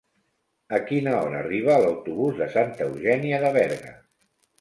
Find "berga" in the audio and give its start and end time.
3.59-3.93